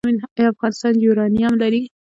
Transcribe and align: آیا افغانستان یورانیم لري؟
آیا 0.37 0.47
افغانستان 0.53 0.93
یورانیم 1.05 1.53
لري؟ 1.61 1.81